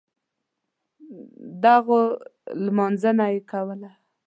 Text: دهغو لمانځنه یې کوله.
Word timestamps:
دهغو 1.61 1.99
لمانځنه 2.63 3.25
یې 3.33 3.39
کوله. 3.51 3.89